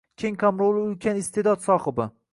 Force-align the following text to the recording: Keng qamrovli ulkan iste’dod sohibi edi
Keng 0.21 0.37
qamrovli 0.43 0.81
ulkan 0.87 1.21
iste’dod 1.23 1.63
sohibi 1.69 2.01
edi 2.09 2.13